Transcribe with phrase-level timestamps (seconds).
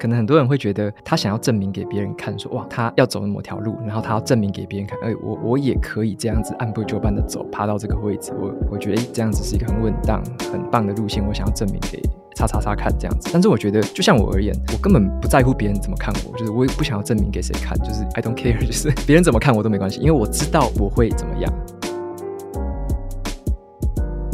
[0.00, 12.00] 可能很多人会觉得他想要证明给别人看，说哇，他要走某条路，然后他要证明给别人看，哎，我我也可以这样子按部就班的走，爬到这个位置，我我觉得哎，这样子是一个很稳当、很棒的路线，我想要证明给
[12.34, 13.28] 叉叉叉看这样子。
[13.30, 21.52] 但是我觉得，就像我而言，我根本不在乎别人怎么看我，就是我也不想要证明给谁看，就是 I don't care，就是别人怎么看我都没关系，因为我知道我会怎么样。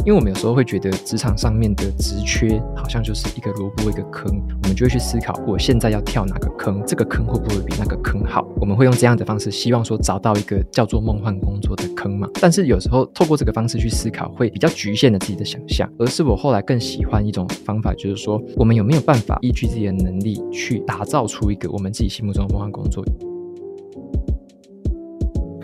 [0.07, 8.47] 因为我们有时候会觉得职场上面的职缺好像就是一个萝卜一个坑，我们就会去思考，我现在要跳哪个坑，这个坑会不会比那个坑好？
[8.55, 12.25] 我们会用这样的方式，希望说找到一个叫做梦幻工作的坑嘛。
[12.39, 15.85] 但是有时候透过这个方式去思考，会比较局限了自己的想象。
[15.99, 23.03] 而是我后来更喜欢一种方法，就是说，我们有没有办法依据自己的能力去打造出一个我们自己心目中的梦幻工作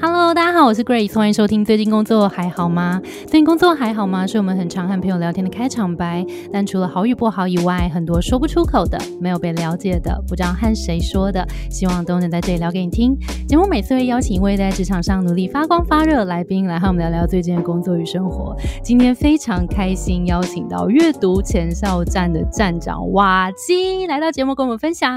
[0.05, 1.63] ？Hello，大家好，我是 Grace，欢迎收听。
[1.63, 3.01] 最近工作还好吗？
[3.21, 4.27] 最近工作还好吗？
[4.27, 6.25] 是我们很常和朋友聊天的开场白。
[6.51, 13.17] 但除了好与不好以外，很多说不出口的，没有被了解的，不知道和谁说的，希望都能在这里聊给你听。
[13.47, 18.53] 节目每次会邀请一位在职场上努力发光发热的来宾，来和我们聊聊最近的工作与生活。
[18.83, 25.13] 今天非常开心，邀请到阅读前哨站的站长瓦基来到节目跟我们分享。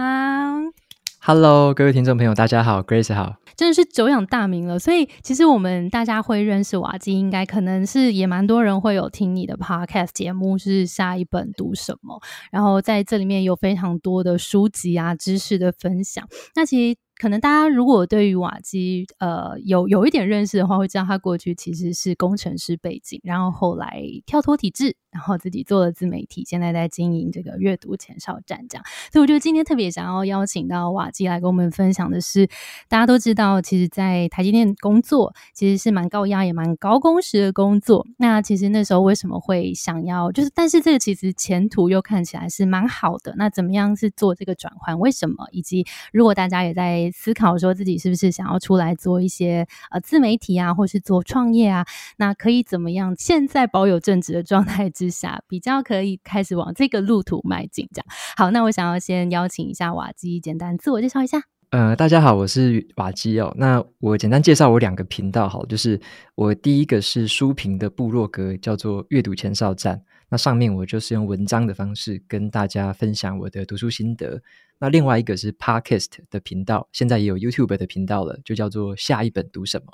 [1.29, 3.35] Hello，各位听众朋友，大家好，Grace 好。
[3.57, 12.21] 真的是久仰大名了，所以其实我们大家会认识瓦基，应该可能是也蛮多人会有听你的 podcast 节目，是下一本读什么，
[12.53, 16.25] 然后在这里面有非常多的书籍啊知识的分享。
[16.55, 24.97] 那其实可能大家如果对于瓦基呃有有一点认识的话，会知道他过去其实是工程师背景，然后后来跳脱体制。
[25.13, 28.85] 然后自己做了自媒体，现在在经营这个阅读前哨站，这样。
[29.11, 32.47] 所以我觉得今天特别想要邀请到瓦基来跟我们分享的是，
[32.87, 38.07] 大家都知道，其实，在台积电工作其实是蛮高压也蛮高工时的工作。
[38.19, 43.35] 那其实那时候为什么会想要，就是但是这个其实前途又看起来是蛮好的。
[43.39, 44.99] 那怎么样是做这个转换？
[44.99, 45.47] 为什么？
[45.51, 51.85] 以及如果大家也在思考说自己是不是想要出来做一些呃自媒体啊，或是做创业啊，
[52.19, 53.13] 那可以怎么样？
[53.19, 55.07] 现在保有正直的状态之。
[55.17, 58.07] 下比较可以开始往这个路途迈进，这样
[58.37, 58.51] 好。
[58.51, 61.43] 那我想要先邀请一下瓦基，简单自我介绍一下。
[61.71, 63.55] 呃，大家好，我是瓦基哦。
[63.57, 65.99] 那我简单介绍我两个频道，好，就是
[66.35, 70.03] 我第一个是书评的部落格，叫做阅读前哨站。
[70.29, 74.43] 那上面我就是用文章的方式跟大家分享我的读书心得。
[74.79, 79.87] 那另外一个是 Podcast 的频道，现在也有 YouTube 的频道了，就叫做下一本读什么。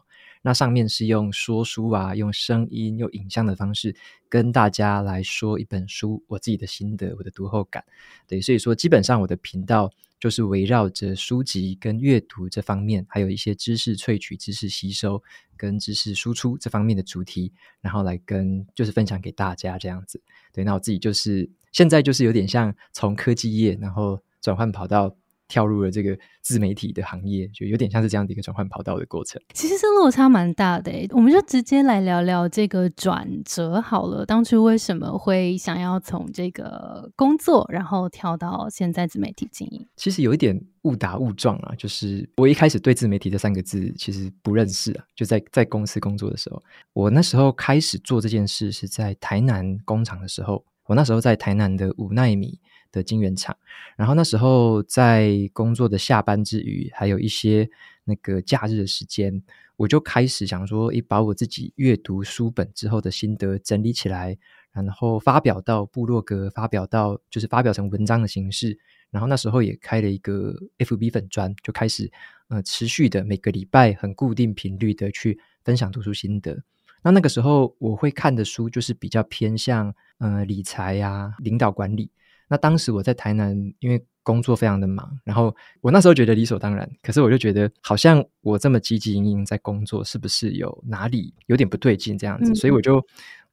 [0.42, 3.94] 那上面是用说书啊，用声音、用影像的方式
[4.28, 7.84] 跟大家来说一本书，我自己的心得、我的读后感。
[8.26, 15.22] 对，所以说基本上我的频道就是围绕着书籍跟阅读这方面，还有一些知识萃取、知识吸收
[15.56, 20.20] 跟知识输出这方面的主题，然后来跟就是分享给大家这样子。
[20.52, 25.16] 对，那我自己就是现在就是有点像从科技业，然后转换跑到。
[25.52, 29.38] 跳入了这个自媒体的行业，就有点像是这样的一个转换跑道的过程。
[29.52, 34.24] 其实是落差蛮大的诶，我们就直接来聊聊这个转折好了。
[34.24, 39.86] 当初为什么会想要从这个工作，然后跳到现在自媒体经营？
[39.94, 45.04] 其实有一点误打误撞啊，就是我一开始对自媒体这三个字其实不认识啊。
[45.14, 46.62] 就在在公司工作的时候，
[46.94, 52.58] 我那时候开始做这件事是在台南工厂的时候，我那时候在台南的五奈米。
[52.92, 53.56] 的晶圆厂，
[53.96, 57.68] 然后那时候在工作的下班之余，还有一些
[58.04, 59.42] 那个假日的时间，
[59.76, 64.36] 我就开始想说，诶，把我自己阅读书本之后的心得整理起来，
[64.72, 68.78] 然后发表到部落格，发表到就是发表成文章的形式。
[69.10, 72.10] 然后那时候也开了一个 FB 粉专，就开始
[72.48, 76.62] 呃持续的每个礼拜很固定频率的去分享读书心得。
[77.02, 82.10] 那那个时候我会看的书就是比较偏向呃理财呀、领导管理。
[82.52, 92.54] 那当时我在台南，因为工作非常的忙，然后我那时候觉得理所当然，可是我就觉得好像我这么积极营营在工作，是不是有哪里有点不对劲这样子？
[92.54, 93.02] 所以我就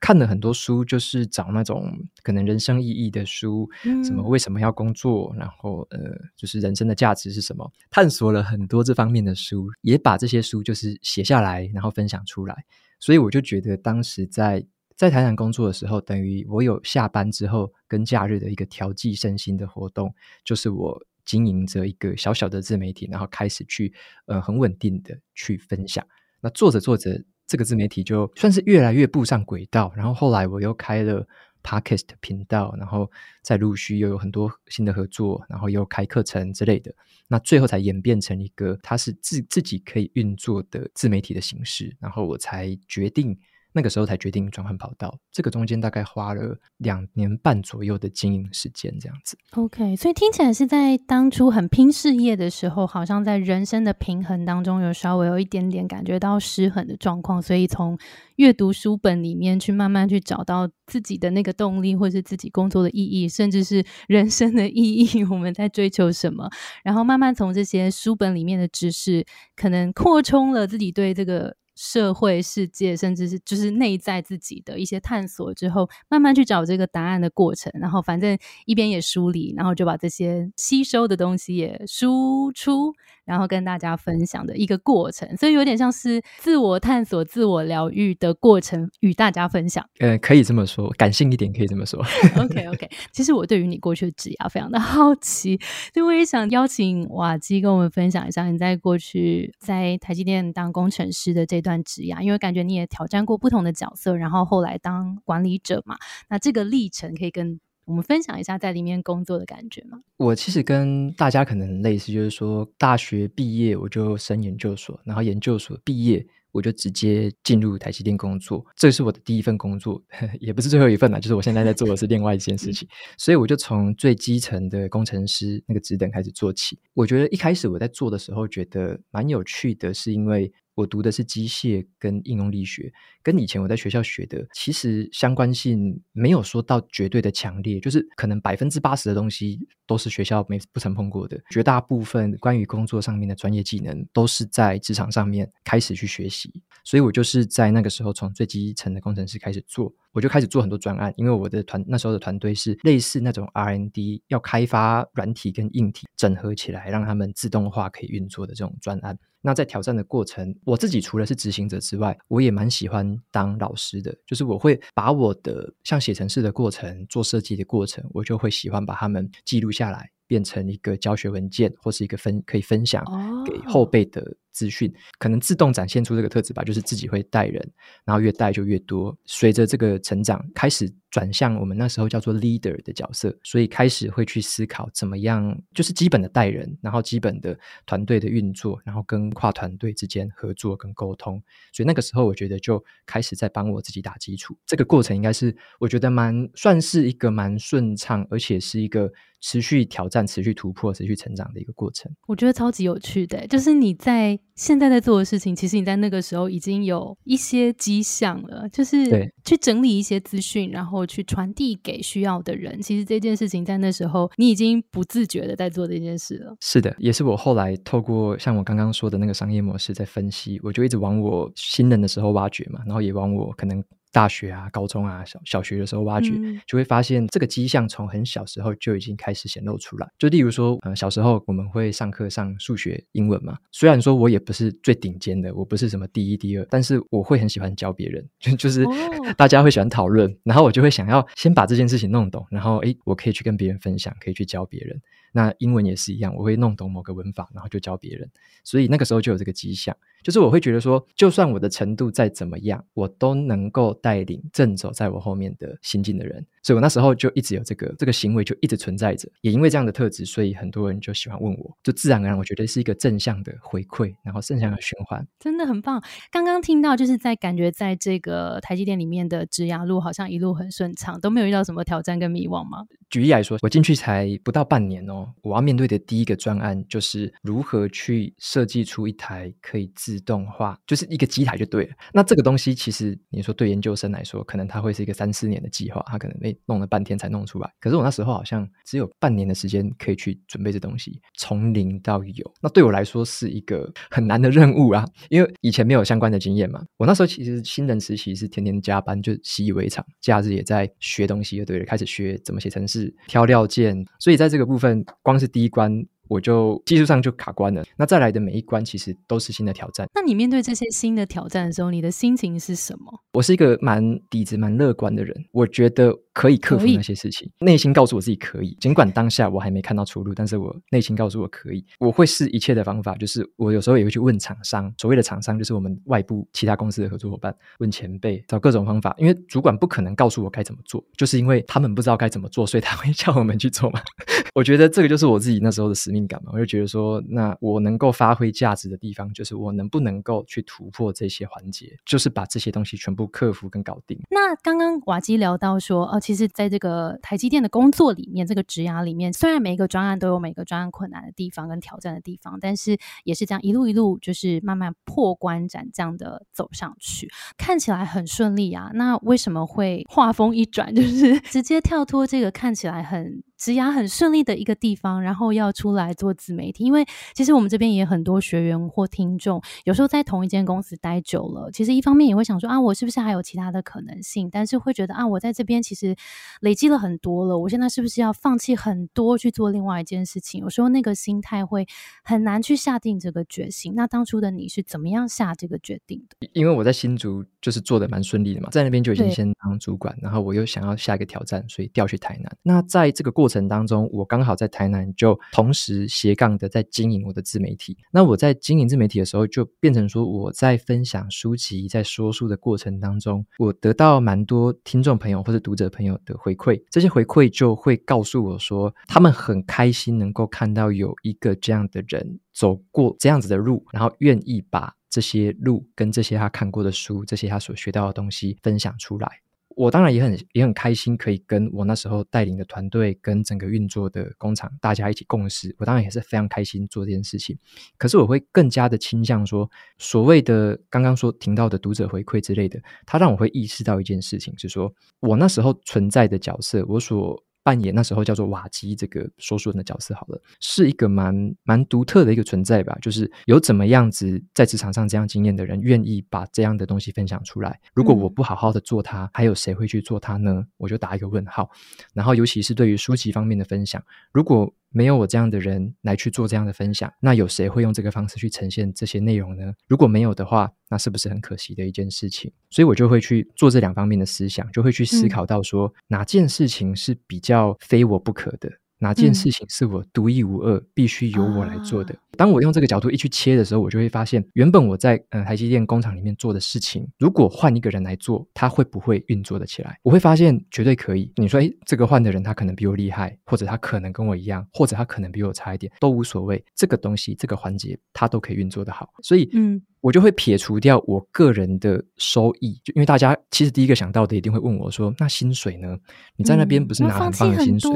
[0.01, 3.69] 看了很多书，就是找那种可能人生意义的书，
[4.03, 5.97] 什么为什么要工作，然后呃，
[6.35, 12.65] 就是人生的价值是什么，探索了很多这方面的书，也把这些书就是写下来，然后分享出来。
[12.99, 14.65] 所以我就觉得当时在。
[14.99, 20.13] 在台南工作的时候，等于我有下班之后跟假日的一个调剂身心的活动，
[20.43, 23.93] 就是我经营着一个小小的自媒体，然后开始去
[24.25, 26.05] 呃很稳定的去分享。
[26.41, 29.89] 那做着做着，这个自媒体就算是越来越步上轨道。
[29.95, 31.25] 然后后来我又开了
[31.63, 33.09] Podcast 频道，然后
[33.41, 36.93] 再陆续又有很多新的合作，然后又开课程之类的。
[37.29, 41.95] 那最后才演变成一个它是自自己可以运作的自媒体的形式。
[42.01, 43.39] 然后我才决定。
[43.73, 45.17] 那个时候才决定转换跑道。
[45.31, 49.37] 这个中间大概花了两年半左右的经营时间，这样子。
[49.51, 57.97] OK，所以听起来是在当初很拼事业的时候，好像在人生的平衡当中有稍微有一点点感觉到失衡的状况，所以从
[58.37, 66.49] 阅读书本里面去慢慢去找到自己的那个动力，或是自己工作的意义，甚至是人生的意义，我们在追求什么，
[66.83, 69.25] 然后慢慢从这些书本里面的知识，
[69.55, 71.58] 可能扩充了自己对这个。
[71.81, 77.71] 社会世界，甚至是就是内在自己的一些探索之后，慢慢去找这个答案的过程。
[77.79, 82.93] 然后反正一边也梳理，然后就把这些吸收的东西也输出，
[83.29, 85.37] 然后跟大家分享的一个过程。
[85.37, 89.87] 所以有点像是自我探索、自我疗愈的过程，与大家分享。
[89.99, 92.03] 呃，可以这么说，感性一点可以这么说。
[92.35, 95.57] OK OK，其实我对于你过去的职业非常的 好奇，
[95.93, 101.69] 所以我也想邀请瓦基跟我们分享一下你在过去在台积电当工程师的这段。
[101.69, 105.95] 段职涯，因为感觉你也挑战过不同的角色，然后后来当管理者嘛，
[106.27, 107.59] 那这个历程可以跟
[107.89, 109.99] 我们分享一下在里面工作的感觉吗？
[110.17, 119.99] 我其实跟大家可能很类似，就是说大学毕业我就升研究所，然后研究所毕业我就直接进入台积电工作，这是我的第一份工作，
[120.39, 122.87] 也不是最后一份啦，就是我现在在做的是另外一件事情，
[123.17, 126.77] 所以我就从最基层的工程师那个职等开始做起。
[126.93, 130.53] 我觉得一开始我在做的时候觉得蛮有趣的，是因为。
[130.79, 132.89] 我读的是机械跟应用力学，
[133.21, 146.49] 跟以前我在学校学的其实相关性没有说到绝对的强烈，就是可能百分之八十的东西都是学校没不曾碰过的，绝大部分关于工作上面的专业技能都是在职场上面开始去学习，
[146.85, 159.19] 所以我就是在那个时候从最基层的工程师开始做，我就开始做很多专案，因为我的团那时候的团队是类似那种 R&D 要开发软体跟硬体整合起来，让他们自动化可以运作的这种专案。
[159.41, 164.15] 那在挑战的过程，我自己除了是执行者之外，我也蛮喜欢当老师的。
[164.25, 170.11] 就是我会把我的像写程式的过程、做设计的过程，我就会喜欢把它们记录下来。
[170.29, 173.03] 变成一个教学文件，或是一个分可以分享
[173.43, 177.67] 给后辈的资讯，可能自动展现出这个特质吧，就是自己会带人，
[178.05, 179.17] 然后越带就越多。
[179.25, 191.41] 随着这个成长，开始转向我们那时候叫做 leader 的角色，所以开始会去思考怎么样，就是基本的带人，然后基本的团队的运作，然后跟跨团队之间合作跟沟通。
[191.73, 194.55] 所以那个时候，我觉得就开始在帮我自己打基础。
[194.67, 199.11] 这个过程应该是我觉得蛮算是一个蛮顺畅，而且是一个。
[199.41, 203.45] 持续挑战、持续突破、持续成长的一个过程，我觉得超级有趣的。
[203.47, 212.81] 就是你在现在在做的事情，其实你在那个时候已经有一些迹象了，就是去整理一些资讯，然后去传递给需要的人。
[212.81, 216.55] 其实这件事情在那时候，你已经不自觉的在做这件事了。
[216.59, 223.83] 是的，也是我后来透过像我刚刚说的那个商业模式在分析，我就一直往我新人的时候挖掘嘛，然后也往我可能。
[224.11, 226.31] 大学啊、高中啊、小小学的时候挖掘，
[226.65, 230.09] 就会发现这个迹象从很小时候就已经开始显露出来。
[230.17, 233.57] 就例如说，呃，小时候我们会上课上数学、英文嘛。
[233.71, 238.83] 虽然说我也不是最顶尖的，我不是什么第一、第二，但是我会很喜欢教别人，就就是
[239.37, 244.99] 大家会喜欢讨论，然后我就会想要先把这件事情弄懂，然后诶，我可以去跟别人分享，可以去教别人。
[245.31, 248.27] 那英文也是一样，我会弄懂某个文法，然后就教别人。
[248.63, 249.95] 所以那个时候就有这个迹象。
[250.23, 256.45] 就是我会觉得说，就算我的程度再怎么样，我都能够带领正走在我后面的新进的人。
[256.61, 259.29] 所以我那时候就一直有这个这个行为，就一直存在着。
[259.41, 266.03] 也因为这样的特质，所以很多人就喜欢问我，就自然而然，我觉得是一个正向的回馈，然后正向的循环，真的很棒。
[266.29, 272.85] 刚刚听到就是在感觉在这个台积电里面的职涯路，好像一路很顺畅，都没有遇到什么挑战跟迷惘吗？
[273.09, 281.93] 举例来说，我进去才不到半年哦，我要面对的第一个专案就是如何去设计出一台可以自自动化，就是一个机台就对了。
[282.11, 287.71] 那这个东西其实你说对研究生来说，可能它会是一个三四年的计划，它可能没弄了半天才弄出来。
[287.79, 292.53] 可是我那时候好像只有半年的时间可以去准备这东西，从零到有。
[292.59, 296.83] 那对我来说是一个很难的任务啊，因为以前没有相关的经验嘛。
[296.97, 304.03] 我那时候其实新人实习是天天加班，就习以为常，假日也在学东西，就对了，开始学怎么写程式、挑料件。
[304.19, 306.03] 所以在这个部分，光是第一关。
[306.29, 310.07] 我就技术上就卡关了，那再来的每一关其实都是新的挑战。
[310.15, 313.11] 那你面对这些新的挑战的时候，你的心情是什么？
[313.33, 316.17] 我是一个蛮底子蛮乐观的人，我觉得。
[316.39, 318.73] 可以克服那些事情，内心告诉我自己可以。
[318.79, 321.85] 尽管当下我还没看到出路，但是我内心告诉我可以。
[321.99, 329.13] 我会试一切的方法，就是我有时候也会去问厂商，所谓的厂商就是我们外部其他公司的合作伙伴，问前辈，找各种方法。
[329.17, 333.99] 因为主管不可能告诉我该怎么做，就是因为他们不知道该怎么做，所以他会叫我们去做嘛。
[334.55, 336.51] 我觉得这个就是我自己那时候的使命感嘛。
[336.53, 344.17] 我就觉得说，那我能够发挥价值的地方，就是我能不能够去突破这些环节，就是把这些东西全部克服跟搞定。
[344.29, 358.91] 那刚刚瓦基聊到说，哦，其实在这个台积电的工作里面，这个职涯里面，虽然每一个专案都有每个专案困难的地方跟挑战的地方，但是也是这样一路一路，就是慢慢破关斩将的走上去，看起来很顺利啊。
[358.93, 363.41] 那为什么会画风一转，就是 直接跳脱这个看起来很？
[363.59, 374.49] 职涯很顺利的一个地方，然后要出来做自媒体，因为其实我们这边也很多学员或听众，有时候在同一间公司待久了，其实一方面也会想说啊，我是不是还有其他的可能性？
[374.49, 376.15] 但是会觉得啊，我在这边其实
[376.61, 380.61] 累积了很多了，我现在是不是要放弃很多去做另外一件事情？
[380.61, 381.85] 有时候那个心态会
[382.23, 383.93] 很难去下定这个决心。
[383.93, 386.49] 那当初的你是怎么样下这个决定的？
[386.53, 392.57] 因为我在新竹就是做的蛮顺利的嘛，在那边就已经先当主管，然后我又想要下一个挑战，所以调去台南。
[392.63, 397.97] 那在这个过程当中，我刚好在台南，就同时斜杠的在经营我的自媒体。
[398.11, 406.81] 那我在经营自媒体的时候，就变成说我在分享书籍、在说书的过程当中，我得到蛮多听众朋友或者读者朋友的回馈。
[406.91, 419.41] 这些回馈就会告诉我说，他们很开心能够看到有一个这样的人走过这样子的路，然后愿意把这些路跟这些他看过的书、这些他所学到的东西分享出来。
[419.79, 425.73] 我当然也很也很开心，可以跟我那时候带领的团队跟整个运作的工厂大家一起共事。
[425.79, 427.57] 我当然也是非常开心做这件事情。
[427.97, 437.41] 可是我会更加的倾向说，所谓的刚刚说听到的读者回馈之类的，它让我会意识到一件事情，是说我那时候存在的角色，我所。
[437.69, 442.97] 扮演那时候叫做瓦基这个说书人的角色，好了，是一个蛮蛮独特的一个存在吧。
[442.99, 447.79] 就是有怎么样子在职场上这样经验的人，愿意把这样的东西分享出来。
[447.93, 450.65] 如果我不好好的做它，还有谁会去做它呢？
[450.77, 451.69] 我就打一个问号。
[452.11, 459.73] 然后，尤其是对于书籍方面的分享，如果没有我这样的人来去做这样的分享，那有谁会用这个方式去呈现这些内容呢？
[459.87, 462.51] 如果没有的话，那是不是很可惜的一件事情？
[462.69, 468.69] 所以我就会去做这两方面的思想，就会去思考到说哪件事情是比较非我不可的。
[468.99, 472.13] 哪件事情是我独一无二、必须由我来做的？
[472.37, 479.97] 当我用这个角度一去切的时候，我就会发现，原本我在呃台积电工厂里面做的事情，如果换一个人来做，他会不会运作的起来？
[480.03, 481.31] 我会发现绝对可以。
[481.35, 486.63] 你说，哎，这个换的人他可能比我厉害，或者他可能跟我一样，或者他可能比我差一点，都无所谓。
[486.75, 489.09] 这个东西，这个环节，他都可以运作的好。
[489.21, 489.81] 所以，嗯。
[490.01, 495.97] 我就会撇除掉我个人的收益，就因为大家其实第一个想到的一定会问我说：“那薪水呢？
[496.37, 497.91] 你在那边不是拿很棒的薪水？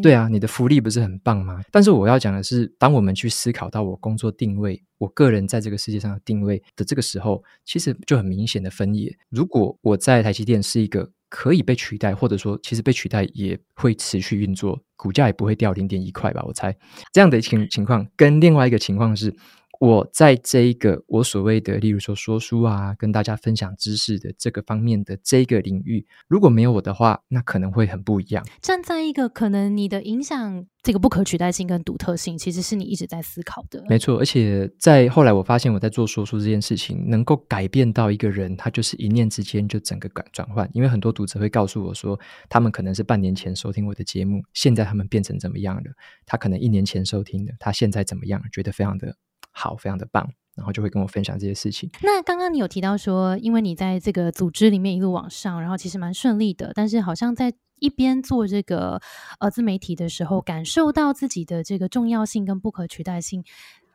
[0.00, 9.14] 对啊，你的福利不是很棒吗？”但是我要讲的是，当我们去思考到我工作定位、我个人在这个世界上的定位的这个时候，其实就很明显的分野。
[9.28, 16.42] 如果我在台积电是一个可以被取代，或者说其实被取代也会持续运作，股价也不会掉零点一块吧？
[16.46, 16.74] 我猜
[17.12, 19.34] 这样的情情况，跟另外一个情况是。
[19.78, 28.44] 我在这一个我所谓的，例如说说书啊，跟大家分享知识的这个方面的这个领域，如果没有我的话，那可能会很不一样。
[28.60, 33.84] 站在一个可能你的影响，这个不可取代性跟独特性，其实是你一直在思考的。
[33.88, 40.68] 没错，而且在后来我发现我在做说书这件事情，能够改变到一个人，他就是一念之间就整个转转换。
[40.72, 42.18] 因为很多读者会告诉我说，
[42.48, 45.92] 他们可能是半年前收听我的节目，现在他们变成怎么样了？
[46.26, 48.42] 他可能一年前收听的，他现在怎么样？
[48.50, 49.14] 觉得非常的。
[49.58, 51.90] 好，非常的棒，然后就会跟我分享这些事情。
[52.00, 59.00] 那刚刚你有提到说，因为你在这个组织里面一路往上，然后其实蛮顺利的，但是好像在一边做这个
[59.40, 63.42] 呃自媒体的时候，感受到自己的这个重要性跟不可取代性，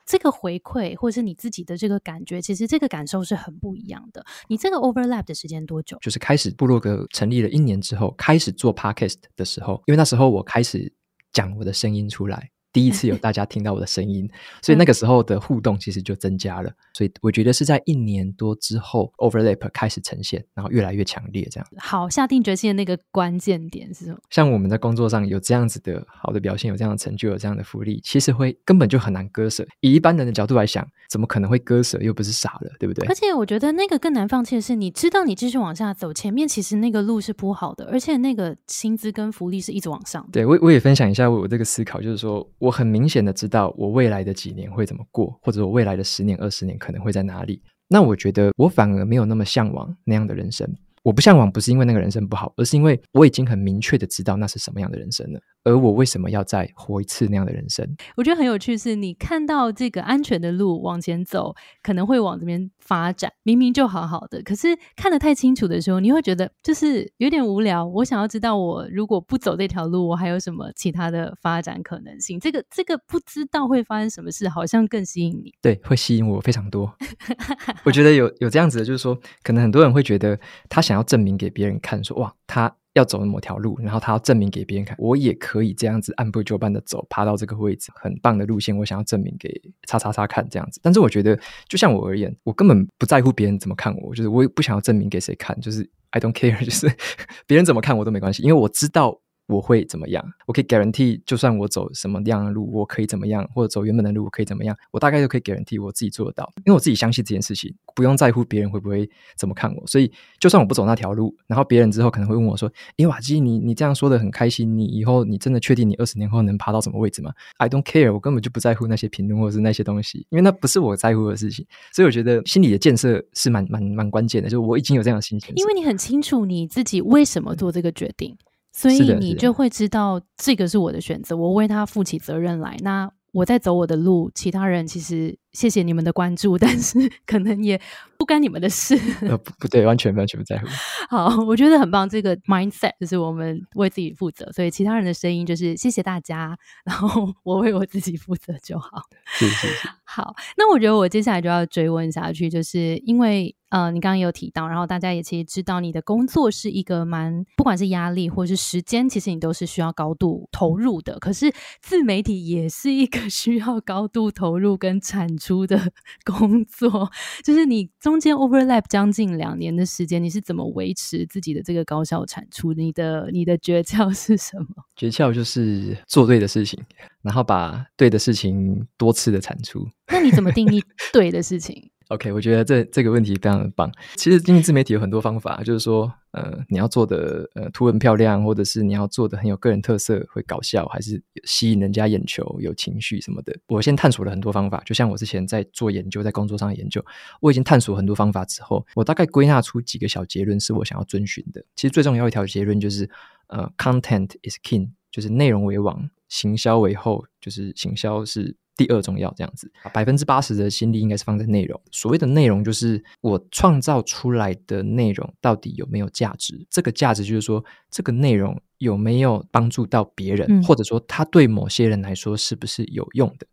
[0.05, 4.25] 这个回馈或者是你自己的这个感觉，其实这个感受是很不一样的。
[4.47, 5.97] 你这个 overlap 的时间多久？
[6.01, 10.93] 就是开始部落格成立了一年之后，开始做 podcast 的时候，因为那时候我开始
[11.31, 12.51] 讲我的声音出来。
[12.73, 14.27] 第一次有大家听到我的声音，
[14.63, 16.71] 所以那个时候的互动其实就增加了。
[16.91, 21.47] 所以我觉得是在一年多之后，overlap 开始呈现，然后越来越强烈。
[21.51, 24.17] 这样好，下定决心的那个关键点是什么？
[24.31, 29.63] 像我们在工作上有这样子的好的表现，有这样的成就，有这样的福利，其实会根本就很难割舍。
[29.81, 31.99] 以一般人的角度来想，怎么可能会割舍？
[31.99, 33.07] 又不是傻了，对不对？
[33.07, 40.27] 而且我觉得那个更难放弃的是，你知道你继续往下走，前面其实那个路是铺好的，而且那个薪资跟福利是一直往上。
[40.31, 42.47] 对我我也分享一下我这个思考，就是说。
[42.63, 47.61] 我很明显的知道我未来的几年会怎么过，或者我未来的十年、二十年可能会在哪里。
[47.89, 50.65] 那我觉得我反而没有那么向往那样的人生。
[51.03, 55.39] 我不向往，不是因为那个人生不好，而是因为我已经很明确的知道那是什么样的人生了。
[55.63, 57.87] 而我为什么要再活一次那样的人生？
[58.17, 63.31] 我觉得很有趣，是你看到这个安全的路往前走，可能会往这边发展。
[63.43, 67.85] 明明就好好的，可是看得太清楚的时候，你会觉得就是有点无聊。
[67.85, 72.39] 我想要知道，我如果不走这条路，我还有什么其他的发展可能性？
[72.39, 75.53] 这个这个不知道会发生什么事，好像更吸引你。
[75.61, 76.93] 对，会吸引我非常多。
[77.85, 82.75] 我觉得有有这样子的，就是说，可能很多人会觉得他想要证明给别人看，说哇，他。
[82.93, 88.77] 要走的某条路，然后他要证明给别人看，我也可以这样子按部就班的走，爬到这个位置，很棒的路线。
[88.77, 89.49] 我想要证明给
[89.87, 90.79] 叉叉叉看，这样子。
[90.83, 96.87] 但是我觉得，就像我而言，我根本不在乎别人怎么看我，就是我也不想要证明给谁看，就是 I don't care，就是
[97.47, 99.19] 别人怎么看我都没关系，因为我知道。
[99.47, 100.23] 我会怎么样？
[100.45, 104.75] 我可以 guarantee，就算我走什么样的路，我可以怎么样，或者走原本的路，我可以怎么样？
[104.91, 109.85] 我大概就可以 guarantee 我自己做得到，因为我自己相信这件事情，不用在乎别人会不会怎么看我。
[109.85, 121.65] 所以，就算我不走那条路，然后别人之后可能会问我说：“诶，瓦基，你你这样说的很开心，你以后你真的确定你二十年后能爬到什么位置吗？”I don't care，我根本就不在乎那些评论或者是那些东西，因为那不是我在乎的事情。
[121.91, 128.35] 所以，我觉得心理的建设是蛮蛮蛮关键的，就是我已经有这样的心情，因为你很清楚你自己为什么做这个决定。
[128.75, 132.75] 所以你就会知道，这个是我的选择，我为他负起责任来。
[132.81, 137.79] 那我在走我的路，其他人其实谢谢你们的关注， 但是可能也
[138.17, 138.99] 不干你们的事。
[139.21, 140.67] 呃，不不对，完全完全不在乎。
[141.09, 149.01] 好，我觉得很棒，这个 mindset 就是我们为自己负责，所以其他人的声音就是谢谢大家，然后我为我自己负责就好。
[149.25, 149.89] 是是是。
[150.03, 153.55] 好，那我觉得我接下来就要追问下去，就是因为。
[153.73, 161.17] 呃，你刚刚有提到，然后大家也其实知道，你的工作是一个蛮，不管是压力或是时间，其实你都是需要高度投入的。
[161.17, 165.77] 可是自媒体也是一个需要高度投入跟产出的
[166.23, 167.11] 工作，
[167.43, 172.71] 就是你中间 overlap 将近两年的时间，你是怎么维持自己的这个高效产出？
[172.73, 174.67] 你的你的诀窍是什么？
[174.95, 176.81] 诀窍就是做对的事情，
[177.21, 179.85] 然后把对的事情多次的产出。
[180.07, 180.81] 那你怎么定义
[181.11, 183.91] 对的事情？OK，我觉得这这个问题非常的棒。
[184.15, 193.55] 其实经营自媒体有很多方法，就是说，呃，你要做的呃图文漂亮，或者是你要做的很有个人特色，会搞笑，还是吸引人家眼球、有情绪什么的。
[193.67, 197.03] 我先探索了很多方法，就像我之前在做研究，在工作上的研究，
[197.41, 201.63] 我已经探索很多方法之后，我大概归纳出几个小结论，是我想要遵循的。
[201.75, 203.09] 其实最重要一条结论就是，
[203.47, 208.55] 呃，content is king，就是内容为王，行销为后，就是行销是。
[208.75, 211.79] 第二重要这样子，百分之八十的心力应该是放在内容。
[211.91, 216.65] 所谓的内容，就是我创造出来的内容到底有没有价值？
[216.69, 223.45] 这个价值就是说，这个内容有没有帮助到别人，或者说它对某些人来说是不是有用的？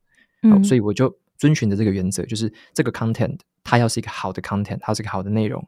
[0.42, 5.62] 嗯，所以我就遵循的这个原则，就是这个 content 它要是一个好的 content，它是一个好的内容，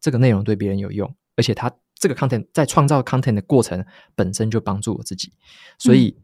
[0.00, 5.32] 这个内容对别人有用，而且它这个 content 在创造 content 的过程本身就帮助我自己，
[5.78, 6.16] 所以。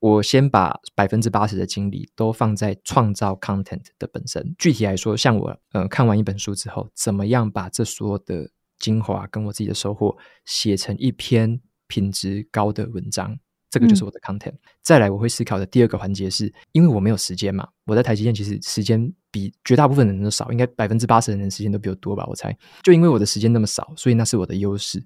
[0.00, 4.54] 我先把百分之八十的精力都放在创造 content 的本身。
[4.58, 13.36] 具体来说，像我呃看完一本书之后，怎么样把这所有的精华跟我自己的收获写成一篇品质高的文章，
[13.70, 14.54] 这个就是我的 content。
[14.82, 22.24] 再来，我会思考的第二个环节是，因为我没有时间嘛，我在台积电其实时间比绝大部分的人都少，应该百分之八十的人时间都比我多吧？
[22.28, 25.02] 我猜，就因为我的时间那么少，所以那是我的优势。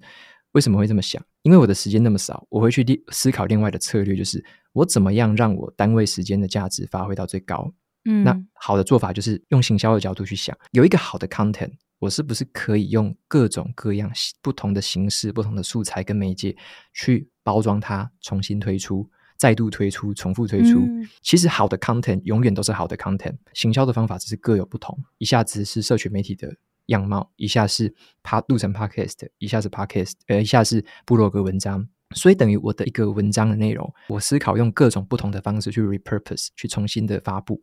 [0.53, 1.23] 为什么会这么想？
[1.43, 7.71] 因为我的时间那么少，我会去思考另外的策略，就是我怎么样让我单位时间的价值发挥到最高。
[8.05, 14.11] 嗯，那好的做法就是用行销的角度去想，有一个好的 content，我是不是可以用各种各样
[14.41, 16.55] 不同的形式、不同的素材跟媒介
[16.93, 20.87] 去包装它，重新推出、再度推出、重复推出。
[21.21, 24.97] 其实好的 content 永远都是好的 content，行销的方法只是各有不同。
[25.17, 26.53] 一下子是社群媒体的。
[26.87, 37.61] 样貌一下是爬录成 podcast，一下是 podcast，呃，一下是部落格文章，所以等于我的一个文章的内容，我思考用各种不同的方式去 repurpose，去重新的发布。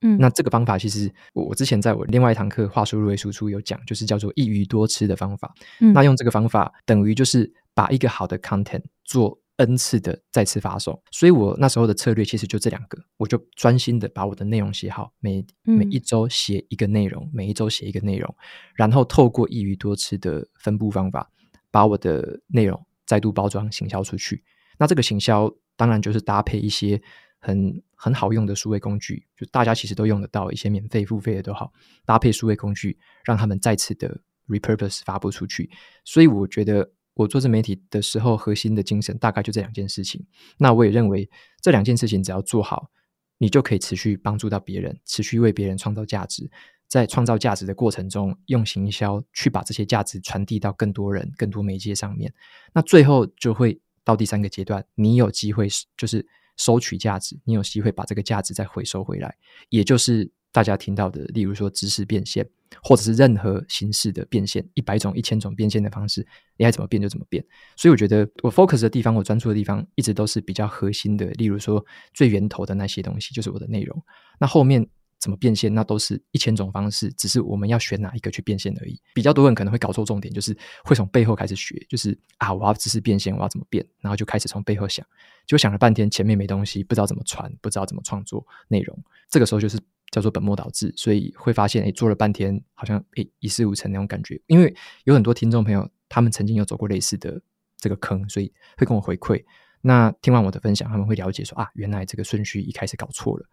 [0.00, 5.54] 嗯，那这个方法其实我之前在我另外一堂课话术入为输出有讲，就是叫做一鱼多吃的方法。
[5.80, 9.41] 嗯，那用这个方法等于就是把一个好的 content 做。
[9.56, 18.34] N 次的再次发售，所以我那时候的策略其实就这两个，我就专心的把我的内容写好，每每一周写一个内容，每一周写一个内容，
[18.74, 21.30] 然后透过一鱼多吃的分布方法，
[21.70, 24.42] 把我的内容再度包装行销出去。
[24.78, 27.00] 那这个行销当然就是搭配一些
[27.38, 31.70] 很很好用的数位工具，就大家其实都用得到一些免费付费的都好，
[32.04, 35.70] 搭配数位工具，让他们再次的 repurpose 发布出去。
[36.04, 36.90] 所以我觉得。
[37.14, 40.24] 我做自媒体的时候，核心的精神大概就这两件事情。
[40.58, 41.28] 那我也认为
[41.60, 42.90] 这两件事情只要做好，
[43.38, 46.50] 你就可以持续帮助到别人，持续为别人创造价值。
[46.88, 52.30] 在创造价值的过程中，用行销去把这些价值传递到更多人、更多媒介上面。
[52.74, 56.26] 那最后就会到第三个阶段，你有机会就是
[56.58, 59.34] 收取价值，你有机会把这个价值再回收回来，
[59.70, 62.46] 也就是大家听到的，例如说知识变现，
[62.82, 67.44] 或者是任何形式的变现，一百种、一千种变现的方式，你爱怎么变就怎么变。
[67.76, 71.84] 所以我觉得我 focus 的地方，我专注的地方，一直都是比较核心的，例如说
[72.14, 74.00] 最源头的那些东西，就是我的内容。
[74.38, 74.86] 那后面。
[75.22, 75.72] 怎么变现？
[75.72, 79.00] 那都是一千种方式，只是我们要选哪一个去变现而已。
[79.14, 85.06] 比较多人可能会搞错重点，就是会从背后开始学，就是啊，我要知识变现，我要怎么变，然后就开始从背后想，
[85.46, 88.98] 就想了半天，前面没东西，不知道怎么传，不知道怎么创作内容。
[89.28, 89.78] 这个时候就是
[90.12, 94.40] 叫做本末倒置，所以会发现，哎，做了半天好像哎一事无成那种感觉。
[94.46, 94.72] 因为
[95.02, 97.42] 有很多听众朋友，他们曾经有走过类似的
[97.78, 99.42] 这个坑，所以会跟我回馈。
[99.80, 103.46] 那听完我的分享，他们会了解说啊，原来这个顺序一开始搞错了。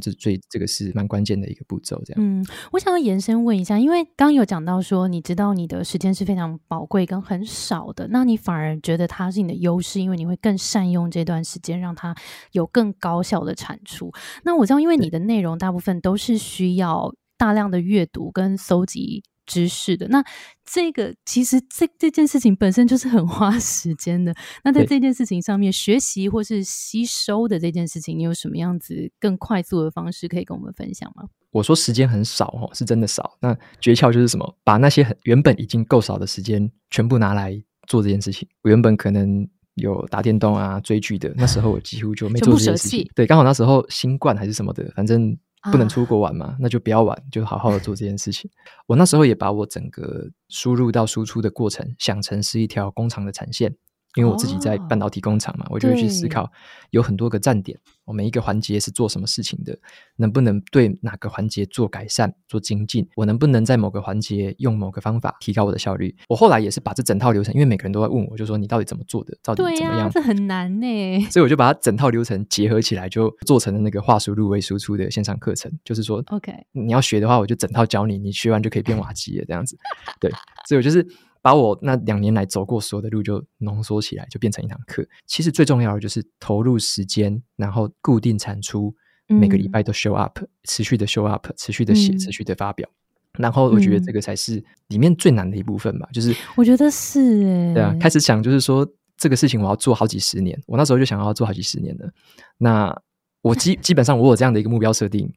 [0.00, 2.22] 这最这个是蛮关键的一个步骤，这样。
[2.22, 12.14] 嗯，我想要延伸问一下，因为刚刚有讲到说，你知道你的时间是非常宝贵跟很少的，那你反而觉得它是你的优势，因为你会更善用这段时间，让它
[12.52, 14.12] 有更高效的产出。
[14.44, 19.22] 那我知道，因为你的内容大部分都是需要大量的阅读跟搜集。
[19.46, 20.24] 知识的那
[20.64, 24.34] 这个其实这这件事情本身就是很 花时间的。
[24.62, 31.24] 那在这件事情上面学习或是吸收的这件事情，你有什么样子更快速的方式可以跟我们分享吗？
[31.50, 33.36] 我说时间很少哦，是真的少。
[33.40, 34.56] 那诀窍就是什么？
[34.64, 38.48] 把那些很原本已经够少的时间全部拿来做这件事情。
[38.62, 43.08] 我原本可能有打电动啊、追剧的，那时候我几乎就没做这件事情。
[43.14, 45.36] 对，刚好那时候新冠还是什么的，反正。
[45.72, 46.56] 不能出国玩嘛？
[46.60, 48.50] 那就不要玩，就好好的做这件事情。
[48.86, 53.74] 我那时候也把我整个输入到输出的过程想成是一条工厂的产线。
[54.14, 56.50] 因为我自己在半导体工厂嘛，我就会去思考，
[56.90, 59.76] 有很多个站点，我每一个环节是做什么事情的，
[60.16, 63.08] 能不能对哪个环节做改善、做精进？
[63.16, 66.14] 我能不能在某个环节用某个方法提高我的效率？
[66.28, 69.36] 我后来也是把这整套流程，因为每个人都在问我，就说你到底怎么做的？
[69.42, 70.08] 到底怎么样？
[70.10, 71.20] 这很难呢。
[71.30, 75.70] 所以我就把它整套流程结合起来，就做成了那个话术入微输出的线上课程。
[75.84, 79.76] 就是说，OK，你要学的话，我就整套教你，你学完就可以变瓦机了，这样子。
[80.20, 80.30] 对，
[80.68, 81.04] 所以我就是。
[81.44, 85.06] 把我那两年来走过所有的路就浓缩起来，就变成一堂课。
[85.26, 88.94] 其实最重要的就是投入时间，然后固定产出，
[89.26, 92.88] 每个礼拜都 show up，持续的 show up，持续的写，持续的发表。
[93.34, 96.08] 然后我觉得这个才是里面最难的一部分吧。
[96.14, 100.58] 就是我觉得是哎，对啊，开始想就是说这个事情我要做好几十年。
[100.66, 102.10] 我那时候就想要做好几十年的。
[102.56, 102.98] 那
[103.42, 105.30] 我基 基本上我有这样的一个目标设定，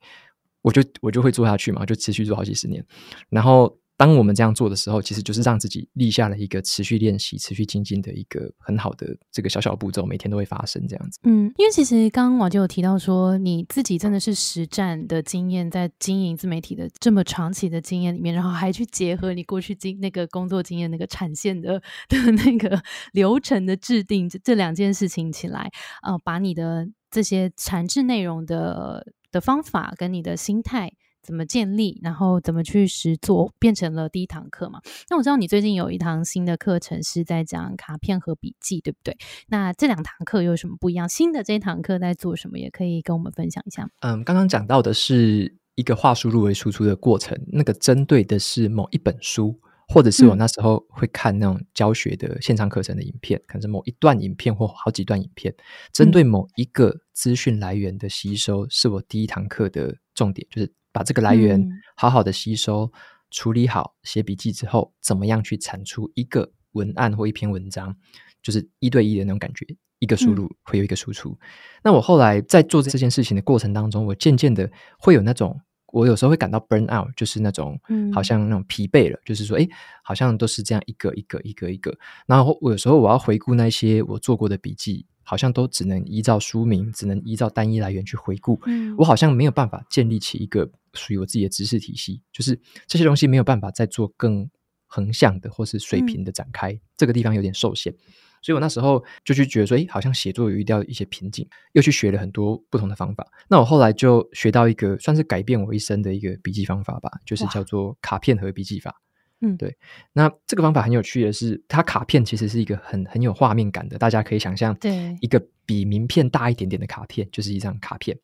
[0.61, 2.81] 我就我就会做下去嘛，就持续做好几十年。
[3.29, 3.77] 然后。
[3.97, 11.19] 当我们这样做的时候，其实就是让自己立下了一个持续练习、持续精进的一个很好的这个小小步骤，每天都会发生这样子。
[11.23, 22.79] 嗯，因为其实刚刚我就有提到说，你自己真的是实战的经验，在经营自媒体的这么长期的经验里面，然后还去结合你过去经那个工作经验、那个产线的 的那个
[23.13, 25.71] 流程的制定这这两件事情起来，
[26.03, 30.91] 呃，把你的这些产制内容的的方法跟你的心态。
[31.23, 34.79] 怎么建立，然后怎么去实做，变成了第一堂课嘛？
[35.09, 39.17] 那我知道你最近有一堂新的课程是在讲卡片和笔记，对不对？
[39.47, 41.09] 那这两堂课有什么不一样？
[41.09, 42.57] 新的这一堂课在做什么？
[42.57, 43.89] 也可以跟我们分享一下。
[44.01, 55.53] 嗯，刚刚讲到的是一个话术入为输出的过程，那个针对的是某一本书，或者是我那时候会看那种教学的线上课程的影片，可能是某一段影片或好几段影片，
[55.91, 60.76] 针对某一个资讯来源的吸收，是我第一堂课的重点，就是。
[60.91, 62.91] 把这个来源好好的吸收、
[63.31, 67.95] 处理好，写笔记之后，怎么样去产出一个文案或一篇文章，
[68.41, 69.65] 就是一对一的那种感觉，
[69.99, 71.37] 一个输入会有一个输出。
[71.83, 74.69] 那我后来在做这件事情的过程当中，我渐渐的
[74.99, 75.59] 会有那种，
[75.97, 77.79] 我有时候会感到 burn out，就是那种，
[78.13, 79.67] 好像那种疲惫了，就是说，哎，
[80.03, 81.97] 好像都是这样一个一个一个一个。
[82.25, 85.05] 然后我有时候我要回顾那些我做过的笔记。
[85.29, 88.57] 好像都只能依照书名，只能依照单一来源去回顾。
[88.65, 92.57] 嗯，我好像没有办法建立起一个属于我自己的知识体系，就是
[92.87, 94.49] 这些东西没有办法再做更
[94.87, 97.93] 横向的或是水平的展开，这个地方有点受限。
[98.41, 103.27] 所以我那时候就去觉得说，哎，好像写作有遇到一些瓶颈，又去学了很多不同的方法。
[103.49, 108.95] 那我后来就学到一个算是改变我一生的一个笔记方法吧，就是叫做卡片和笔记法。
[109.41, 109.75] 嗯，对。
[110.13, 118.17] 那这个方法很有趣的是，它卡片其实是一个很很有画面感的，大家可以想象，对，一个比名片大一点点的卡片，就是一张卡片。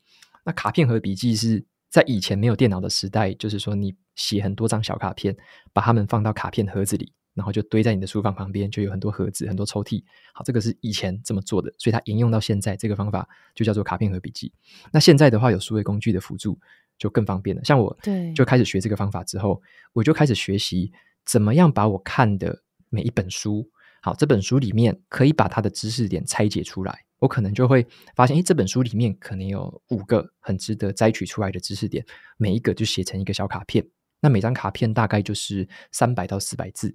[0.45, 5.37] 那卡片和笔记是在以前没有电脑的时代，就是说你写很多张小卡片，
[5.73, 10.03] 把它们放到卡片盒子里，然后就堆在你的书房旁边，就有很多盒子、很多抽屉。
[10.33, 14.51] 好，这个是以前这么做的，所以它沿用到现在，这个方法就叫做卡片和笔记。
[14.91, 16.59] 那现在的话，有数位工具的辅助。
[16.99, 17.63] 就更方便了。
[17.65, 19.59] 像我对就开始学这个方法之后，
[19.93, 20.91] 我就开始学习
[21.25, 23.67] 怎么样把我看的每一本书，
[24.03, 27.03] 好，这本书里面可以把它的知识点拆解出来。
[27.23, 32.05] 我可能就会发现，诶，这本书里面可能有五个很值得摘取出来的知识点，
[32.35, 33.87] 每一个就写成一个小卡片。
[34.19, 36.93] 那每张卡片大概就是三百到四百字，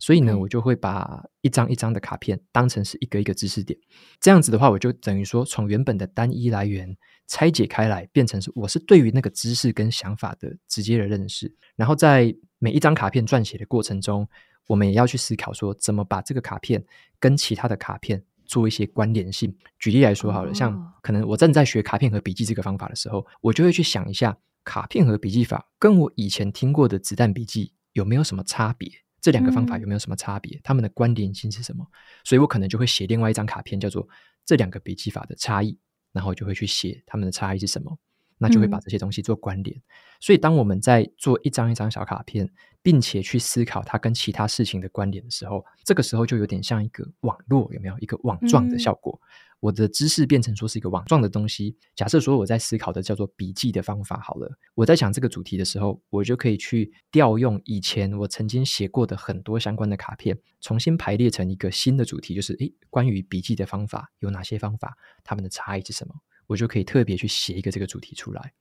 [0.00, 3.78] 所以呢，对我就会把一张一张的卡片当成是一个一个知识点。
[4.20, 6.96] 这样子的话，我就等于说从原本的单一来源
[7.28, 11.54] 拆解开来，变成是我是对于那个知识跟想法的直接的认识。
[11.76, 14.28] 然后在每一张卡片撰写的过程中，
[14.66, 16.84] 我们也要去思考说，怎么把这个卡片
[17.20, 19.56] 跟其他的卡片做一些关联性。
[19.78, 28.90] 举例来说好了，哦像可能我正在学卡片和笔记这个方法的时候，我就会去想一下，卡片和笔记法跟我以前听过的子弹笔记有没有什么差别？
[29.20, 30.58] 这两个方法嗯有没有什么差别？
[30.64, 31.86] 它们的关联性是什么？
[32.24, 34.08] 所以我可能就会写另外一张卡片，叫做
[34.44, 35.78] 这两个笔记法的差异，
[36.12, 37.98] 然后就会去写它们的差异是什么，
[38.38, 39.80] 那就会把嗯这些东西做关联。
[40.20, 42.48] 所以当我们在做一张一张小卡片，
[42.82, 49.20] 并且去思考它跟其他事情的关联的时候，这个时候就有点像一个网络，有没有一个网状的嗯效果？
[49.60, 51.76] 我的知识变成说是一个网状的东西。
[51.96, 66.14] 假设说我在思考的叫做笔记的方法好了，我在想这个主题的时候，我就可以去调用以前我曾经写过的很多相关的卡片，重新排列成一个新的主题，就是诶，关于笔记的方法有哪些方法，它们的差异是什么？
[66.48, 68.52] 我就可以特别去写一个这个主题出来。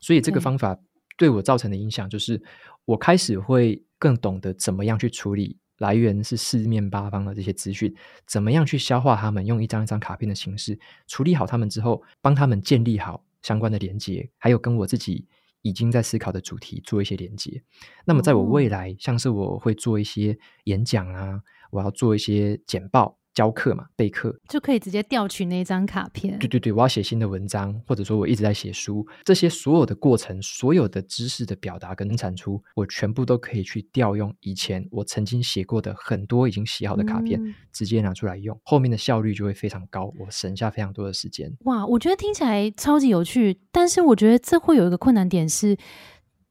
[0.00, 0.74] 所以这个方法
[1.18, 2.42] 对我造成的影响，就是
[2.86, 7.94] 我开始会更懂得怎么样去处理来源是四面八方的这些资讯，
[8.26, 15.26] 怎么样去消化他们，用一张一张卡片的形式处理好他们之后，帮他们建立好相关的连接，还有跟我自己
[15.62, 17.62] 已经在思考的主题做一些连接。
[18.04, 26.38] 那么在我未哦来，像是我会做一些演讲啊，我要做一些简报、教课嘛、备课，就可以直接调取那张卡片。
[26.38, 41.50] 对对对，我要写新的文章，或者说我一直在写书，这些所有的过程、所有的知识的表达跟产出，我全部都可以去调用以前我曾经写过的很多已经写好的卡片，嗯直接拿出来用，后面的效率就会非常高，我省下非常多的时间。
[41.60, 45.76] 哇，我觉得听起来超级有趣，但是我觉得这会有一个困难点是，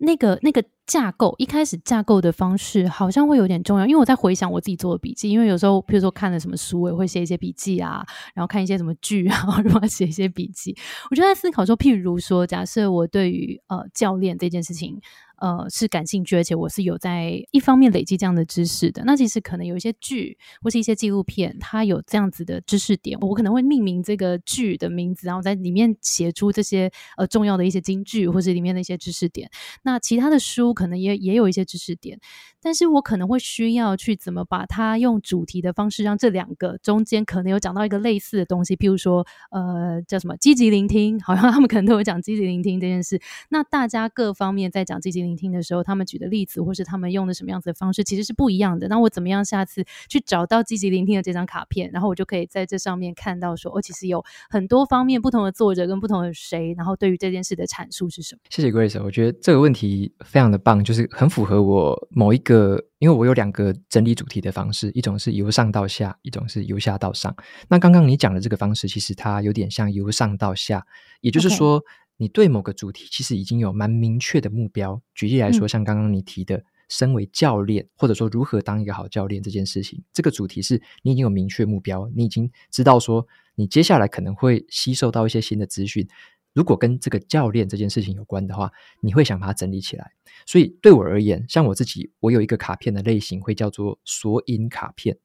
[0.02, 10.76] 那个那个架构一开始架构的方式好像会有点重要，因为我在回想我自己做的笔记，因为有时候比如说看了什么书，我也会写一些笔记啊，然后看一些什么剧啊， 然后写一些笔记。
[11.10, 15.00] 我就在思考说，譬如说，假设我对于呃教练这件事情。
[15.42, 19.02] 呃，是感兴趣，而且我是有在一方面累积这样的知识的。
[19.06, 29.50] 那其实可能有一些剧或是一些纪录片，它有这样子的知识点，我可能会命名这个剧的名字，然后在里面写出这些呃重要的一些金句，或是里面的一些知识点。
[29.82, 32.20] 那其他的书可能也也有一些知识点，
[32.62, 43.20] 但是我可能会需要去怎么把它用主题的方式，让这两个中间可能有讲到一个类似的东西，譬如说呃叫什么积极聆听，好像他们可能都有讲积极聆听这件事。
[43.50, 48.88] 那大家各方面在讲积极聆听的时候，他们举的例子或是他们用的什么样子的方式，其实是不一样的。
[48.88, 58.42] 那我怎么样下次去找到积极聆听的这张卡片，然后我就可以在这上面看到说，哦，其实有很多方面不同的作者跟不同的谁，然后对于这件事的阐述是什么？
[58.50, 62.51] 谢谢 Grace，我觉得这个问题非常的棒，就是很符合我某一个，
[63.00, 67.36] 因为我有两个整理主题的方式，一种是由上到下，一种是由下到上。
[67.68, 70.86] 那刚刚你讲的这个方式，其实它有点像由上到下，
[71.22, 71.84] 也就是说
[72.18, 75.02] 你对某个主题其实已经有蛮明确的目标。
[75.14, 76.64] 举例来说，嗯像刚刚你提的。
[76.94, 86.06] 身为教练，或者说如何当一个好教练这件事情，这个主题是你已经有明确目标，你已经知道说你接下来可能会吸收到一些新的资讯。
[86.54, 90.12] 如果跟这个教练这件事情有关的话，你会想把它整理起来。
[90.46, 95.18] 所以对我而言，像我自己，我有一个卡片的类型会叫做索引卡片。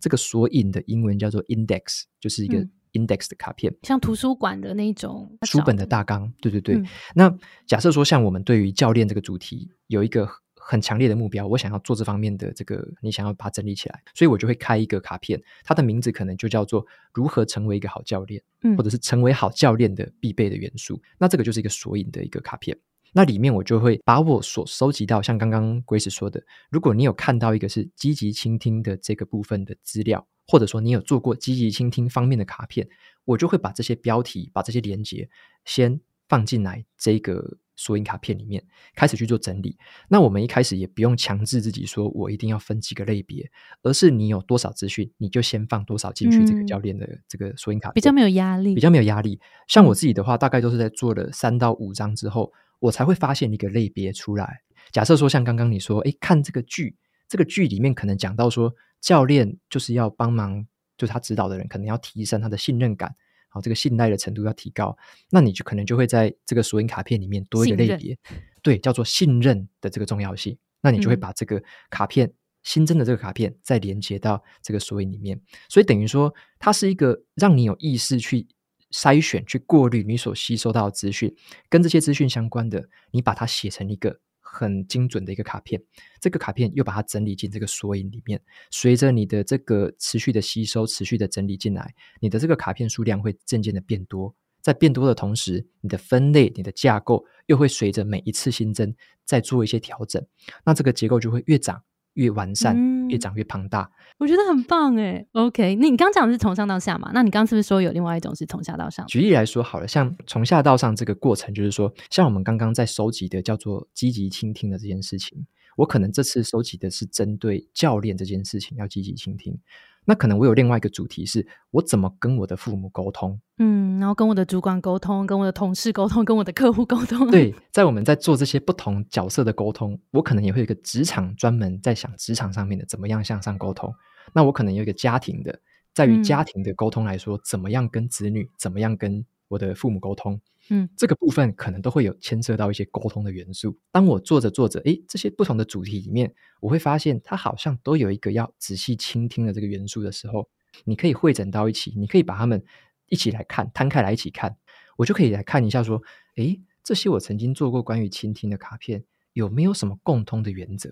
[0.00, 3.74] 这个索引的英文叫做 index，就是一个嗯 index 的卡片。
[3.82, 6.74] 像图书馆的那种书本的大纲，对对对。
[6.74, 7.34] 嗯那
[7.66, 10.28] 假设说，像我们对于教练这个主题有一个
[10.66, 21.00] 很强烈的目标，我想要做这方面的这个，你想要把它整理起来，所以我就会开一个卡片，它的名字可能就叫做“如何成为一个好教练”，嗯或者是成为好教练的必备的元素。
[21.18, 22.76] 那这个就是一个索引的一个卡片。
[23.12, 32.88] 那里面我就会把我所收集到，像刚刚 Grace 说的，如果你有看到一个是积极倾听的这个部分的资料，或者说你有做过积极倾听方面的卡片，
[33.24, 35.28] 我就会把这些标题、把这些连接
[35.64, 38.62] 先放进来这个索引卡片里面，
[38.94, 39.76] 开始去做整理。
[40.08, 43.50] 那我们一开始也不用强制自己说我一定要分几个类别，
[43.82, 49.40] 而是你有多少资讯，你就先放多少进去这个嗯教练的这个索引卡片，比较没有压力，比较没有压力。
[49.68, 54.60] 像我嗯自己的话，大概都是在做了三到五张之后，我才会发现一个类别出来。
[54.92, 56.96] 假设说像刚刚你说，哎，看这个剧，
[57.28, 63.14] 这个剧里面可能讲到说，教练就是要帮忙，就是他指导的人可能要提升他的信任感，
[63.54, 64.96] 好，这个信赖的程度要提高，
[65.30, 68.18] 那你就可能就会在这个索引卡片里面多一个类别，
[68.62, 70.58] 对，叫做信任的这个重要性。
[70.80, 72.28] 那你就会把这个卡片
[72.64, 78.44] 新增的这个卡片再连接到这个索引里面，所以等于说它是一个让你有意识去
[78.90, 81.32] 筛选、去过滤你所吸收到的资讯，
[81.68, 84.18] 跟这些资讯相关的，你把它写成一个。
[84.54, 85.82] 很精准的一个卡片，
[86.20, 88.40] 这个卡片又把它整理进这个索引里面。
[88.70, 94.34] 随着你的这个持续的吸收、持续的整理进来，你的这个卡片数量会渐渐的变多。
[94.62, 100.24] 在变多的同时，你的分类、你的架构又会随着每一次新增再做一些调整。
[100.64, 101.82] 那这个结构就会越长。
[102.14, 102.76] 越完善，
[103.08, 105.26] 越长越庞大，我觉得很棒哎。
[105.32, 107.10] OK，那你刚讲的是从上到下嘛？
[107.14, 109.06] 那你刚是不是说有另外一种是从下到上？
[109.06, 119.58] 举例来说好了，像从下到上这个过程，就是说，像我们刚刚在收集的叫做积极倾听的这件事情，我可能这次收集的是针对教练这件事情要积极倾听。
[120.06, 123.40] 那可能我有另外一个主题是，我怎么跟我的父母沟通？
[123.58, 127.30] 嗯，然后跟我的主管沟通，跟我的同事沟通，跟我的客户沟通。
[127.30, 133.92] 对，在我们在做这些不同角色的沟通，我可能也会有一个职场专门在想职场上面的怎么样向上沟通。
[134.32, 135.58] 那我可能有一个家庭的，
[135.94, 140.40] 在于家庭的沟通来说，怎么样跟子女，怎么样跟我的父母沟通。
[140.70, 143.78] 嗯，这个部分可能都会有牵涉到一些沟通的元素。
[143.92, 150.48] 当我做着做着，诶，这些不同的主题里面，我会发现它好像都有一个要仔细倾听的这个元素的时候，
[150.84, 152.62] 你可以汇整到一起，你可以把它们
[153.08, 154.56] 一起来看，摊开来一起看，
[154.96, 156.02] 我就可以来看一下，说，
[156.36, 160.88] 诶，这些我曾经做过关于倾听的卡片，有没有什么共通的原则？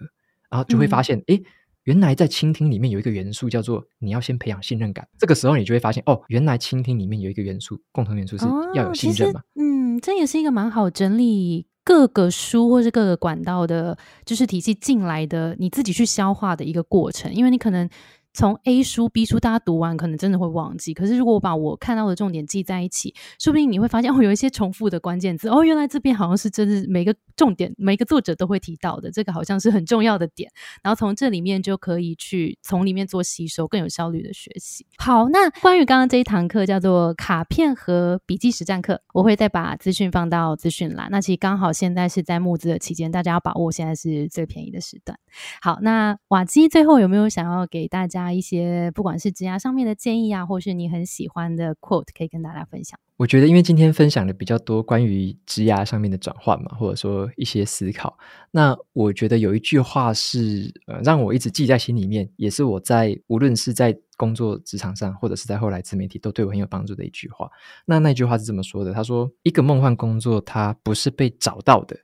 [0.51, 1.43] 然后就会发现，诶。
[1.85, 9.41] 原来在倾听里面有一个元素叫做你要先培养信任感，这个时候你就会发现哦，原来倾听里面有一个元素，共同元素是要有信任嘛。
[9.55, 17.89] 嗯，这也是一个蛮好整理各个书或是各个管道的知识体系进来的，你自己去消化的一个过程，因为你可能。
[18.35, 20.95] 从 A 书、B 书，大家读完可能真的会忘记。
[20.95, 25.49] 可是如果我把我看到的重点记在一起，说不定你会发现哦，有一些重复的关键字。
[25.49, 30.51] 哦，原来这边好像是真的每个重点，每个作者都会提到的，这个好像是很重要的点。
[30.83, 34.87] 然后从这里面就可以去从里面做吸收，更有效率的学习。
[34.97, 41.09] 好，那关于刚刚这一堂课叫做卡片和笔记实战课，我会再把资讯放到资讯栏。
[41.11, 45.19] 那其实刚好现在是在募资的期间，大家要把握现在是最便宜的时段。
[45.61, 48.22] 好，那瓦基最后有没有想要给大家？
[48.31, 52.99] 一些不管是职涯上面的建议啊，或是你很喜欢的 quote，可以跟大家分享。
[53.17, 58.19] 我觉得，因为今天分享的比较多关于职涯上面的转换嘛，或者说一些思考。
[58.51, 67.49] 那我觉得有一句话是呃，让我一直记在心里面，也是我在无论是在工作职场上，或者是在后来自媒体，都对我很有帮助的一句话。
[67.87, 71.97] 那那句话是这么说的：他说，一个梦幻工作，它不是被找到的，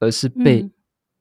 [0.00, 0.70] 而是被。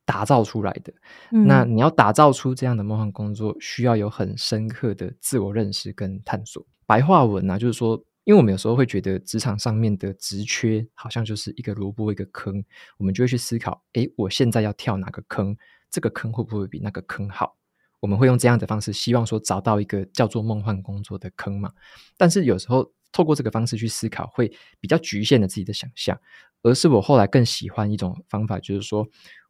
[0.06, 0.94] 打造出来的，
[1.32, 6.64] 那你要打造出这样的梦幻工作，需要有很深刻的自我认识跟探索。
[6.86, 12.64] 白话文呢，就是说，因为我们有时候会觉得职场上面的职缺好像就是一个萝卜一个坑，
[13.00, 15.58] 我们就会去思考：诶，我现在要跳哪个坑？
[15.90, 17.58] 这个坑会不会比那个坑好？
[18.00, 21.72] 我们会用这样的方式，希望说找到一个叫做梦幻工作的坑嘛？
[22.16, 26.16] 但是有时候透过这个方式去思考，会比较局限了自己的想象。
[26.62, 29.08] 而是我后来更喜欢一种方法，就是说。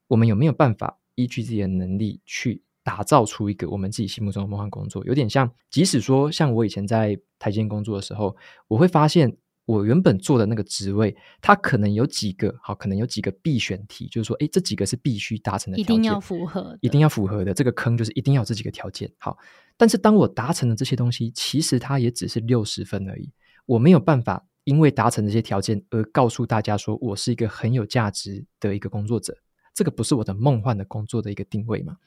[0.07, 5.03] 我们有没有办法依据自己的能力去打造出一个我们自己心目中的梦幻工作？
[5.05, 8.35] 有点像，即使说像我以前在台积工作的时候，
[8.67, 17.51] 我会发现我原本做的那个职位，它可能有几个好，可能有几个必选题，就是说，哎，这几个是必须达成的条件，一定要符合，一定要符合的。
[17.51, 19.11] 这个坑就是一定要这几个条件。
[19.17, 19.35] 好，
[19.75, 23.31] 但是当我达成了这些东西，其实它也只是六十分而已。
[23.65, 29.35] 我没有办法因为达成这些条件而告诉大家说我是一个很有价值的一个工作者。
[29.75, 31.97] 这个不是我的梦幻的工作的一个定位嘛？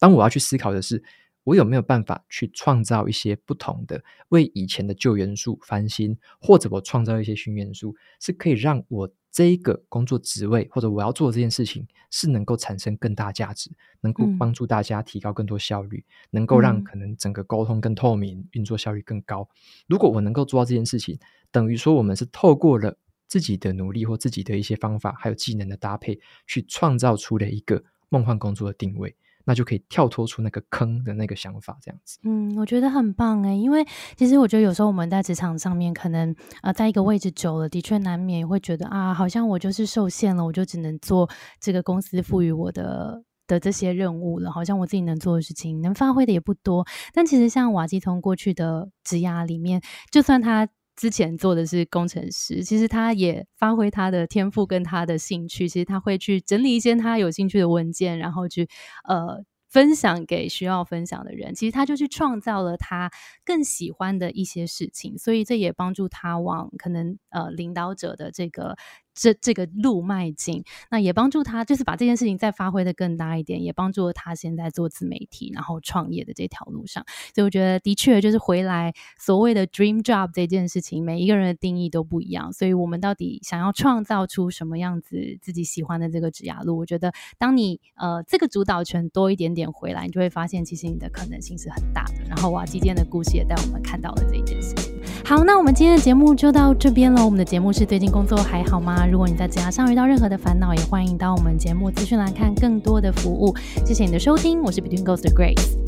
[0.00, 1.04] 当我要去思考的是，
[1.44, 19.48] 我有没有办法去创造一些不同的，为以前的旧元素翻新，或者我创造一些新元素，是可以让我这一个工作职位或者我要做这件事情是能够产生更大价值，能够帮助大家提高更多效率，能够让可能整个沟通更透明，运作效率更高。
[19.86, 21.18] 如果我能够做到这件事情，
[21.50, 22.96] 等于说我们是透过了。
[23.28, 29.14] 自己的努力或自己的一些方法，还有技能的搭配，去创造出了一个梦幻工作的定位，
[29.44, 32.18] 那就可以跳脱出那个坑的那个想法，这样子。
[32.22, 33.86] 嗯，我觉得很棒诶，因为
[34.16, 41.28] 其实我觉得有时候我们在职场上面，可能呃在一个位置久了，的确难免也会觉得啊，好像我就是受限了，我就只能做
[41.60, 46.86] 这个公司赋予我的的这些任务了，好像我自己能做的事情，能发挥的也不多。
[47.12, 50.66] 但其实像瓦基通过去的职涯里面，就算他。
[50.98, 58.68] 之前做的是工程师，其实他也发挥他的天赋跟他的兴趣，其实他会去整理一些他有兴趣的文件，然后去
[59.04, 63.10] 呃分享给需要分享的人，其实他就去创造了他
[63.44, 68.76] 更喜欢的一些事情，所以这也帮助他往可能呃领导者的这个。
[69.18, 77.04] 这这个路迈进，那也帮助他，就是把这件事情再发挥的更大一点，也帮助他现在做自媒体，然后创业的这条路上。
[77.34, 82.52] 所以我觉得，的确就是回来所谓的 dream job 这件事情，每一个人的定义都不一样。
[82.52, 86.78] 所以我们到底想要创造出什么样子自己喜欢的这个职涯路？
[86.78, 92.24] 我觉得，当你呃这个主导权多一点点回来，你就会发现，其实你的可能性是很大的。
[92.28, 94.87] 然后哇，今天的故事也带我们看到了这一件事情。
[95.24, 97.22] 好，那我们今天的节目就到这边了。
[97.22, 99.06] 我们的节目是最近工作还好吗？
[99.06, 103.54] 如果你在职场上遇到任何的烦恼，也欢迎到我们节目资讯栏看更多的服务。
[103.84, 105.87] 谢谢你的收听，我是 Between Ghost Grace。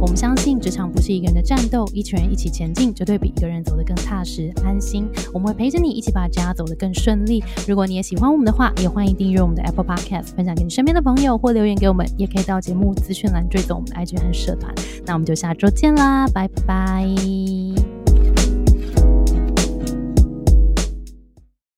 [0.00, 5.08] 我们相信职场不是一个人的战斗，一群人一起前进，绝对比一个人走得更踏实安心。
[5.34, 7.42] 我们会陪着你一起把家走得更顺利。
[7.66, 14.72] 如果你也喜欢我们的话，也欢迎订阅我们的 Apple Podcast，分享给你身边的朋友，或留言给我们，也可以到节目资讯栏追踪我们的 IG 和社团。
[15.04, 17.08] 那我们就下周见啦，拜拜。